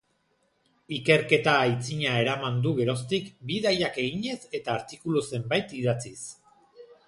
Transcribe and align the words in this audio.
Ikerketa 0.95 1.53
aitzina 1.65 2.15
eraman 2.23 2.57
du 2.65 2.73
geroztik, 2.81 3.29
bidaiak 3.51 4.01
eginez, 4.07 4.41
eta 4.61 4.77
artikulu 4.81 5.27
zenbait 5.31 5.81
idatziz. 5.85 6.19